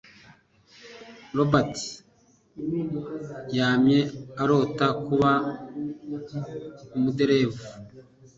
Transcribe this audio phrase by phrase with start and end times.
[1.37, 1.75] Robert
[3.57, 3.99] yamye
[4.41, 5.31] arota kuba
[6.95, 7.61] umuderevu.